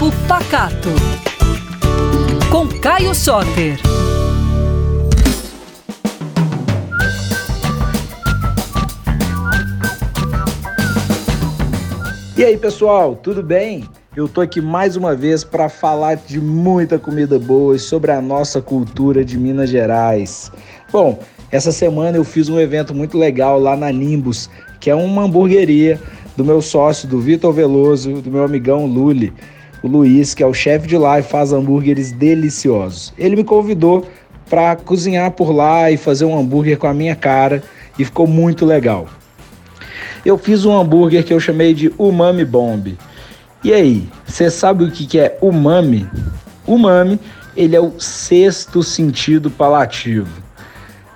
[0.00, 0.88] Papo Pacato.
[2.50, 3.78] Com Caio Soter.
[12.34, 13.84] E aí, pessoal, tudo bem?
[14.16, 18.22] Eu tô aqui mais uma vez para falar de muita comida boa e sobre a
[18.22, 20.50] nossa cultura de Minas Gerais.
[20.90, 21.18] Bom,
[21.52, 24.48] essa semana eu fiz um evento muito legal lá na Nimbus,
[24.80, 26.00] que é uma hamburgueria
[26.38, 29.30] do meu sócio, do Vitor Veloso, do meu amigão Luli,
[29.82, 33.12] o Luiz, que é o chefe de lá e faz hambúrgueres deliciosos.
[33.16, 34.06] Ele me convidou
[34.48, 37.62] para cozinhar por lá e fazer um hambúrguer com a minha cara
[37.98, 39.08] e ficou muito legal.
[40.24, 42.98] Eu fiz um hambúrguer que eu chamei de Umami Bomb.
[43.62, 46.08] E aí, você sabe o que é umami?
[46.66, 47.20] Umami,
[47.56, 50.42] ele é o sexto sentido palativo.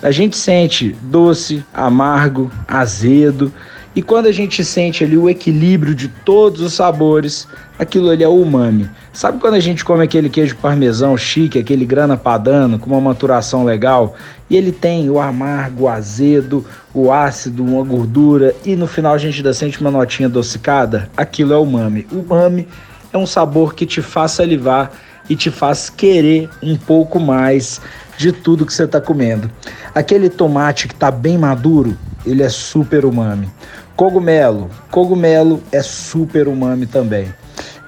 [0.00, 3.52] A gente sente doce, amargo, azedo,
[3.98, 8.28] e quando a gente sente ali o equilíbrio de todos os sabores, aquilo ali é
[8.28, 8.88] umami.
[9.12, 13.64] Sabe quando a gente come aquele queijo parmesão chique, aquele grana padano com uma maturação
[13.64, 14.14] legal,
[14.48, 19.18] e ele tem o amargo, o azedo, o ácido, uma gordura e no final a
[19.18, 21.10] gente ainda sente uma notinha adocicada?
[21.16, 22.06] Aquilo é umami.
[22.12, 22.68] Umami
[23.12, 24.92] é um sabor que te faz salivar
[25.28, 27.80] e te faz querer um pouco mais
[28.16, 29.50] de tudo que você está comendo.
[29.92, 33.48] Aquele tomate que está bem maduro, ele é super umami.
[33.98, 37.34] Cogumelo, cogumelo é super umami também.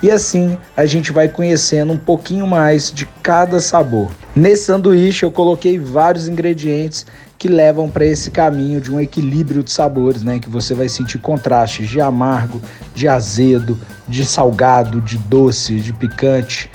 [0.03, 4.11] E assim a gente vai conhecendo um pouquinho mais de cada sabor.
[4.35, 7.07] Nesse sanduíche eu coloquei vários ingredientes
[7.39, 10.41] que levam para esse caminho de um equilíbrio de sabores, né?
[10.41, 12.61] Que você vai sentir contrastes de amargo,
[12.93, 16.69] de azedo, de salgado, de doce, de picante.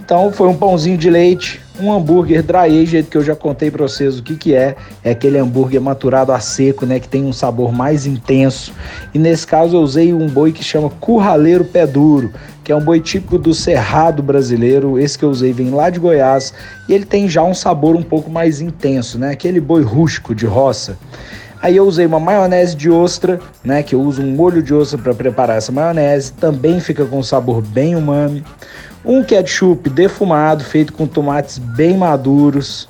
[0.00, 3.82] Então foi um pãozinho de leite, um hambúrguer dry aged que eu já contei para
[3.82, 4.76] vocês o que que é.
[5.02, 8.72] É aquele hambúrguer maturado a seco, né, que tem um sabor mais intenso.
[9.14, 12.80] E nesse caso eu usei um boi que chama curraleiro pé duro, que é um
[12.80, 14.98] boi típico do cerrado brasileiro.
[14.98, 16.52] Esse que eu usei vem lá de Goiás
[16.88, 19.30] e ele tem já um sabor um pouco mais intenso, né?
[19.30, 20.96] Aquele boi rústico de roça.
[21.62, 23.82] Aí eu usei uma maionese de ostra, né?
[23.82, 26.32] Que eu uso um molho de ostra para preparar essa maionese.
[26.32, 28.42] Também fica com um sabor bem umami
[29.04, 32.88] um ketchup defumado feito com tomates bem maduros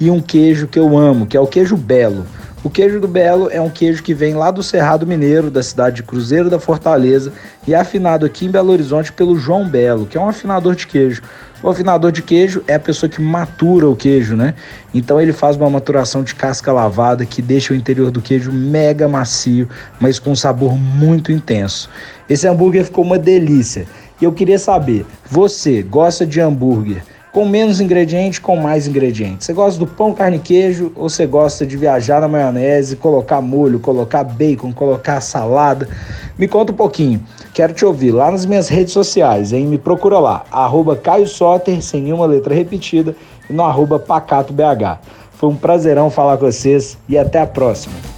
[0.00, 2.26] e um queijo que eu amo, que é o queijo Belo.
[2.64, 5.96] O queijo do Belo é um queijo que vem lá do Cerrado Mineiro, da cidade
[5.96, 7.30] de Cruzeiro da Fortaleza,
[7.68, 10.86] e é afinado aqui em Belo Horizonte pelo João Belo, que é um afinador de
[10.86, 11.20] queijo.
[11.62, 14.54] O afinador de queijo é a pessoa que matura o queijo, né?
[14.94, 19.06] Então ele faz uma maturação de casca lavada que deixa o interior do queijo mega
[19.06, 19.68] macio,
[20.00, 21.90] mas com um sabor muito intenso.
[22.28, 23.86] Esse hambúrguer ficou uma delícia.
[24.20, 27.02] E eu queria saber, você gosta de hambúrguer
[27.34, 29.44] com menos ingredientes, com mais ingredientes?
[29.44, 33.40] Você gosta do pão, carne e queijo ou você gosta de viajar na maionese, colocar
[33.40, 35.88] molho, colocar bacon, colocar salada?
[36.38, 37.20] Me conta um pouquinho.
[37.52, 39.66] Quero te ouvir lá nas minhas redes sociais, hein?
[39.66, 43.16] Me procura lá, arroba Caio Soter, sem nenhuma letra repetida,
[43.50, 45.00] e no arroba PacatoBH.
[45.32, 48.13] Foi um prazerão falar com vocês e até a próxima.